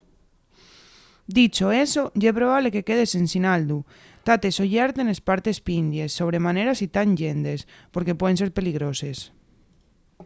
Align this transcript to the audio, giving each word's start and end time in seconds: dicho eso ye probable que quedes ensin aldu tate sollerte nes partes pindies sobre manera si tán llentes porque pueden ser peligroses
dicho 1.37 1.65
eso 1.85 2.03
ye 2.21 2.31
probable 2.39 2.73
que 2.75 2.85
quedes 2.89 3.11
ensin 3.21 3.43
aldu 3.55 3.79
tate 4.27 4.47
sollerte 4.57 5.01
nes 5.03 5.19
partes 5.29 5.57
pindies 5.67 6.15
sobre 6.19 6.43
manera 6.47 6.73
si 6.79 6.85
tán 6.95 7.09
llentes 7.19 7.59
porque 7.93 8.17
pueden 8.19 8.39
ser 8.41 8.51
peligroses 8.57 9.17